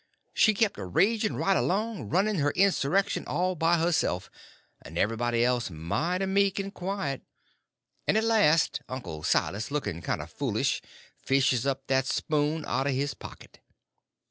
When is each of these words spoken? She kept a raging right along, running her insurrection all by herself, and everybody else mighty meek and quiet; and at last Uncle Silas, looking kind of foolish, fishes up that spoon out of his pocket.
She 0.33 0.55
kept 0.55 0.79
a 0.79 0.83
raging 0.83 1.35
right 1.35 1.55
along, 1.55 2.09
running 2.09 2.37
her 2.39 2.49
insurrection 2.55 3.23
all 3.27 3.53
by 3.53 3.77
herself, 3.77 4.31
and 4.81 4.97
everybody 4.97 5.45
else 5.45 5.69
mighty 5.69 6.25
meek 6.25 6.57
and 6.57 6.73
quiet; 6.73 7.21
and 8.07 8.17
at 8.17 8.23
last 8.23 8.81
Uncle 8.89 9.21
Silas, 9.21 9.69
looking 9.69 10.01
kind 10.01 10.19
of 10.23 10.31
foolish, 10.31 10.81
fishes 11.15 11.67
up 11.67 11.85
that 11.85 12.07
spoon 12.07 12.65
out 12.65 12.87
of 12.87 12.93
his 12.93 13.13
pocket. 13.13 13.59